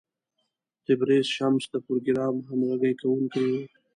تبریز 0.85 1.25
شمس 1.35 1.63
د 1.73 1.75
پروګرام 1.85 2.35
همغږی 2.49 2.93
کوونکی 3.01 3.43
و. 3.49 3.53